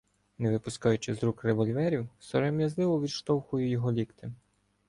Не 0.37 0.51
випускаючи 0.51 1.15
з 1.15 1.23
рук 1.23 1.43
револьверів, 1.43 2.09
сором'язливо 2.19 3.01
відштовхую 3.01 3.69
його 3.69 3.91
ліктем. 3.91 4.35